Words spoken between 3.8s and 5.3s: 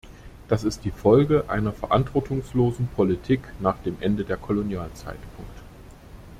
dem Ende der Kolonialzeit.